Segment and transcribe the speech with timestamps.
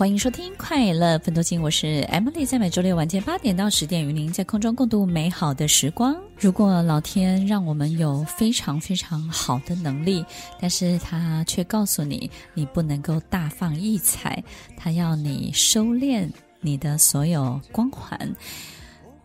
[0.00, 6.16] 欢迎收听《快乐芬多金》，我是 Emily，在每周六晚间八点到十点，与您在空中共度美好的时光。
[6.38, 10.24] 如果老天让我们有非常非常好的能力，
[10.58, 14.42] 但是他却告诉你，你不能够大放异彩，
[14.74, 16.26] 他要你收敛
[16.62, 18.18] 你的所有光环。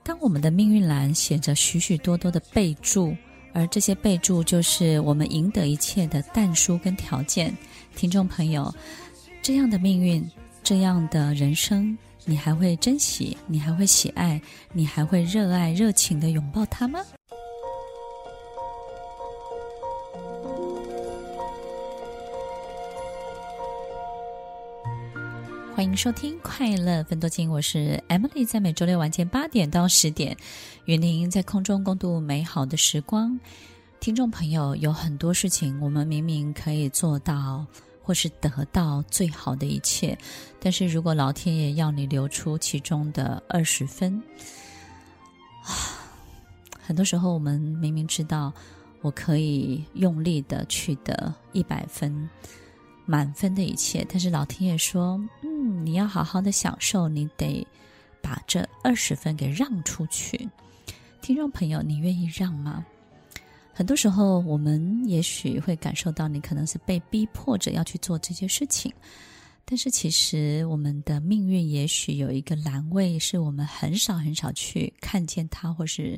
[0.03, 3.15] 当我们的命运栏写着许许多多的备注，
[3.53, 7.55] 而这些备注就是我们赢得一切的但书跟条件。
[7.95, 8.75] 听众朋友，
[9.41, 10.21] 这样的命运。
[10.65, 13.37] 这样的人生，你还会珍惜？
[13.45, 14.41] 你还会喜爱？
[14.73, 17.01] 你还会热爱、热情的拥抱他吗？
[25.75, 30.35] 欢迎收听《快乐芬多金》，我是 Emily，在每周六晚间八点到十点，
[30.85, 33.39] 与您在空中共度美好的时光。
[33.99, 37.63] 听众朋友，有很多事情，我们明明可以做到。
[38.05, 40.15] 或是得到最好的一切，
[40.59, 44.21] 但是如果老天爷要你留出其中的二十分，
[45.63, 45.73] 啊，
[46.79, 48.53] 很多时候我们明明知道
[49.01, 52.29] 我可以用力的取得一百分
[53.07, 57.65] 满分的一切，但是老天爷说：“嗯，你要好好的享受，你得
[58.21, 60.47] 把这二十分给让出去。”
[61.23, 62.85] 听众朋友，你愿意让吗？
[63.77, 68.89] 很多时候，我们也许会感受到，你可能是被逼迫着要去做这些事情，
[69.65, 76.17] 但是其实我们的命运也许有一个栏位，是我们很少很少去看见它，或是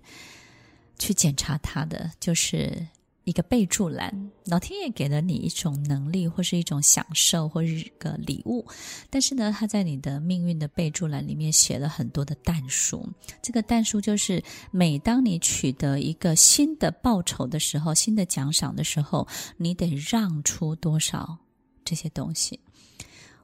[0.99, 2.87] 去检查它的，就是。
[3.27, 8.65] 一个备注栏，老天爷给了你一种能力，或是一种享受，或是一个礼物。
[9.09, 13.05] 但是呢，他在你的命运的备注栏里面写了很多的但书。
[13.41, 19.27] 这个但书就是，每当你取得一个新的报酬的时候，新的奖赏的时候，
[19.57, 21.37] 你得让出多少
[21.83, 22.57] 这些东西，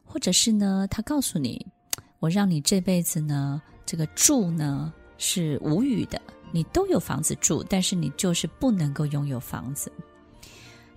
[0.06, 1.68] 或者是呢，他告诉你，
[2.20, 6.22] 我让你这辈子呢，这个住呢是无语的。
[6.54, 9.92] 你都有房子住，但是你就是不能够拥有房子。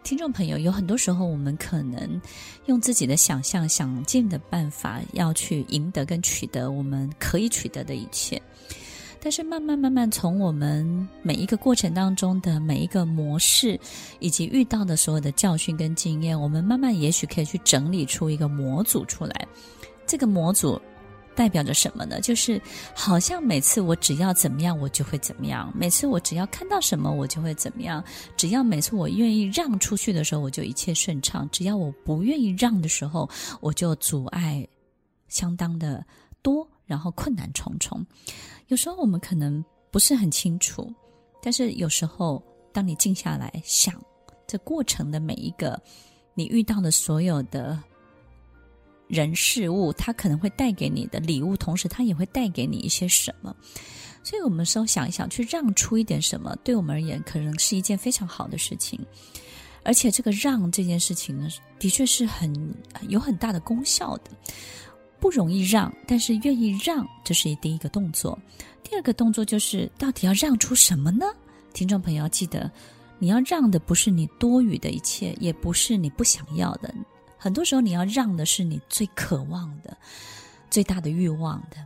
[0.04, 2.20] 听众朋友，有很多时候我们可能
[2.66, 8.40] 用自己的想象、想尽的办法要去赢得跟取得我们可以取得的一切，
[9.18, 13.80] 但是慢慢慢慢从我们每一个过程当中的每一个模式，
[14.20, 19.48] 以及遇到的所有的教训跟经验，我们慢慢也许可以去整理出一个模组出来。
[20.06, 20.80] 这个模组。
[21.36, 22.18] 代表着什么呢？
[22.20, 22.60] 就是
[22.94, 28.02] 好像每次我只要怎么样，我就会怎么样；每次我只要看到什么，我就会怎么样；
[28.38, 33.28] 只要每次我愿意让出去的时候，我就一切顺畅；只要我不愿意让的时候，
[33.60, 34.66] 我就阻碍
[35.28, 36.02] 相当的
[36.40, 38.04] 多，然后困难重重。
[38.68, 40.90] 有时候我们可能不是很清楚，
[41.42, 42.42] 但是有时候
[42.72, 43.94] 当你静下来想
[44.46, 45.78] 这过程的每一个
[46.34, 47.78] 你遇到的所有的。
[49.08, 53.54] 人事物，它可能会带给你的礼物，同时它也会带给你一些什么。
[54.22, 58.98] 所以，我们稍想一想，去让出一点什么，对我们而言，可能是一件非常好的事情。
[59.84, 62.74] 而且，这个让这件事情呢，的确是很
[63.08, 64.30] 有很大的功效的。
[65.20, 68.36] 不容易让，但是愿意让，这是第一个动作。
[68.82, 71.24] 第二个动作就是，到底要让出什么呢？
[71.72, 72.70] 听众朋友要记得，
[73.20, 76.92] 你要让的不是你多余的一切，也不是你不想要的。
[77.46, 79.96] 很多时候，你要让的是你最渴望的、
[80.68, 81.76] 最大的欲望的。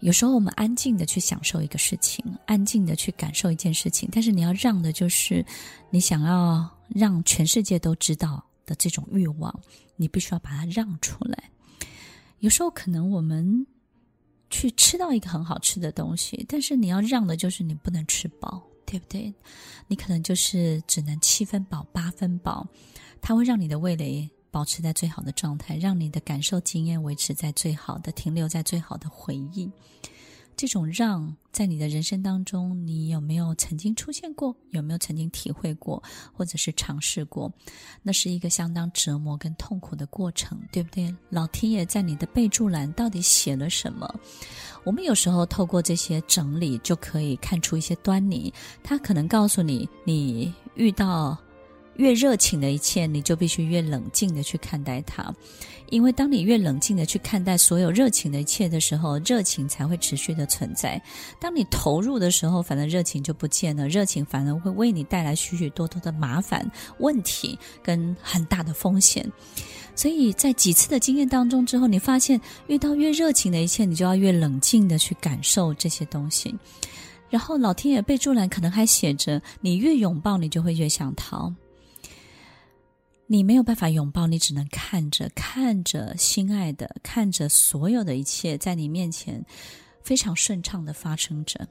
[0.00, 5.44] 有时候，我们安静的去享受一个事情，安静的去感受一件事情，但是你要让的就是
[5.90, 9.54] 你想要让全世界都知道的这种欲望，
[9.94, 11.50] 你必须要把它让出来。
[12.38, 13.66] 有时候，可能我们
[14.48, 19.34] 去吃到一个很好吃的东西，但是你要让的就是你不能吃饱，对不对？
[19.88, 22.66] 你可能就是只能七分饱、八分饱。
[23.20, 29.70] 它会让你的味蕾保持在最好的状态，让你的感受经验维持在最好的，停留在最好的回忆。
[30.56, 34.54] 这种让在你的人生当中，你有没有曾经出现过？
[34.70, 36.02] 有没有曾经体会过，
[36.32, 37.52] 或者是尝试过？
[38.02, 41.14] 那是一个相当折磨跟痛苦的过程，对不对？
[41.28, 44.12] 老天爷在你的备注栏到底写了什么？
[44.84, 48.52] 我们有时候透过这些整理，就可以看出一些端倪。
[48.82, 51.36] 他可能告诉你，你遇到。
[51.96, 55.32] 越热情的一切，你就必须越冷静的去看待它，
[55.90, 61.00] 因为当你越冷静的去看待所有热情的一切的时候，热情才会持续的存在。
[61.40, 66.68] 当你投入的时候，反正热情就不见了，热情反而会为你带来许许多多的麻烦、
[66.98, 69.24] 问题跟很大的风险。
[69.94, 76.52] 所以在几次的经验当中之后，你发现遇到越热情的一切，你就要越冷静的去感受这些东西。
[77.30, 81.52] 然后老天爷备注栏可能还写着：你越拥抱，你就会越想逃。
[83.26, 89.42] 你没有办法拥抱，你只能看着，看着心爱的，看着所有的一切在你面前
[90.02, 91.66] 非常顺畅的发生着，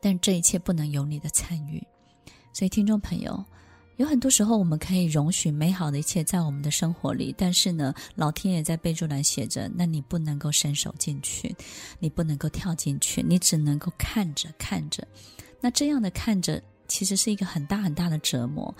[0.00, 1.80] 但这一切不能有你的参与。
[2.52, 3.44] 所以，听众朋友，
[3.98, 11.54] 有很多时候我们可以容许美好的一切在我们的生活里，但是呢，老天爷在备注栏写着，那你不能够伸手进去，
[12.00, 15.06] 你不能够跳进去，你只能够看着看着。
[15.60, 18.74] 那这样的看着，其实是一个很大很大的折磨。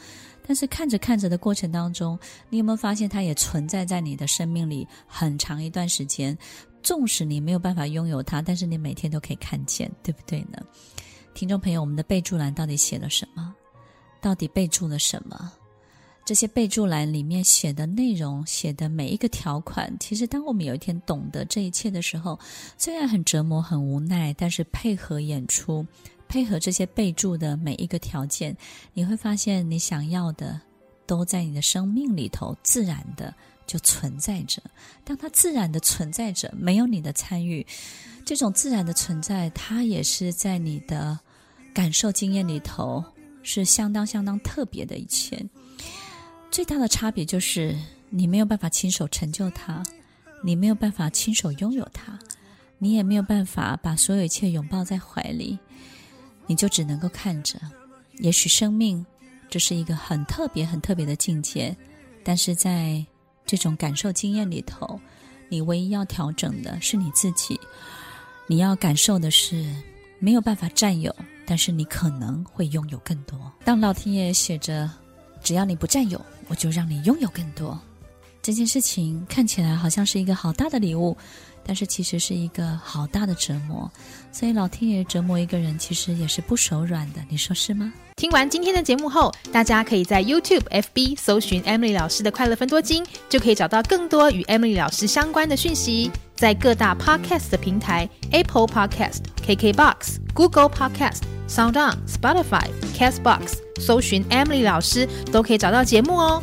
[0.46, 2.18] 但是看着看着的过程当中，
[2.50, 6.36] 你有没有发现它也存在在你的生命里很长一段时间？
[6.82, 10.58] 纵使你没有办法拥有它，但是你每天都可以看见，对不对呢？
[11.32, 13.54] 听众朋友，我们的备注栏到底写了什么？
[14.20, 15.52] 到底备注了什么？
[16.24, 22.38] 这些备注栏里面写的内容，写的每一个条款，其实当我们有一天懂得这一切的时候，
[22.76, 25.86] 虽然很折磨、很无奈，但是配合演出。
[26.32, 28.56] 配合这些备注的每一个条件，
[28.94, 30.58] 你会发现你想要的
[31.04, 33.34] 都在你的生命里头自然的
[33.66, 34.62] 就存在着。
[35.04, 37.66] 当它自然的存在着，没有你的参与，
[38.24, 41.20] 这种自然的存在，它也是在你的
[41.74, 43.04] 感受经验里头
[43.42, 45.38] 是相当相当特别的一切。
[46.50, 47.76] 最大的差别就是
[48.08, 49.82] 你没有办法亲手成就它，
[50.42, 52.18] 你没有办法亲手拥有它，
[52.78, 55.58] 你也没有办法把所有一切拥抱在怀里。
[56.46, 57.58] 你就只能够看着，
[58.18, 59.04] 也许生命
[59.48, 61.76] 这是一个很特别、很特别的境界，
[62.24, 63.04] 但是在
[63.44, 65.00] 这种感受经验里头，
[65.48, 67.58] 你唯一要调整的是你自己。
[68.46, 69.64] 你要感受的是
[70.18, 71.14] 没有办法占有，
[71.46, 73.38] 但是你可能会拥有更多。
[73.64, 74.90] 当老天爷写着
[75.42, 77.80] “只要你不占有，我就让你拥有更多”，
[78.42, 81.16] 这件事情看起来好像是一个好大的礼物。
[81.64, 83.88] 但是其实是一个好大的折磨，
[84.32, 87.92] 所以老天爷折磨一个人，其实也是不手软的，你说是吗？
[88.16, 96.10] 听完今天的节目后，大家可以在 YouTube、FB 搜寻 Emily 老师的快乐分多金，就可以找到更多与 Emily 老师相关的讯息。
[96.34, 102.66] 在各大 Podcast 的平台，Apple Podcast、KKBox、Google Podcast、SoundOn、Spotify、
[102.98, 106.42] Castbox，搜寻 Emily 老师都可以找到节目哦。